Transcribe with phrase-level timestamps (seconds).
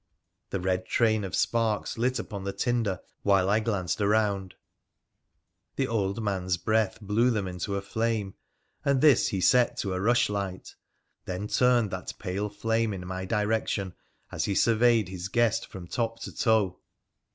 [0.49, 4.55] The red train of sparks lit upon the tinder while I glanced around,
[5.75, 8.33] the old man's breath blew them into a flame,
[8.83, 10.73] and this he set to a rushlight,
[11.25, 13.93] then turned that pale flame in my direction
[14.31, 16.79] as he surveyed his guest from top to toe.